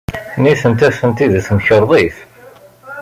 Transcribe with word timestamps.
Nitenti 0.41 0.81
atenti 0.87 1.25
deg 1.33 1.43
temkarḍit. 1.47 2.17